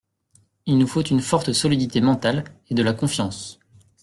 Il 0.65 0.79
nous 0.79 0.87
faut 0.87 1.03
une 1.03 1.21
forte 1.21 1.53
solidité 1.53 2.01
mentale, 2.01 2.45
et 2.69 2.73
de 2.73 2.81
la 2.81 2.93
confiance. 2.93 3.59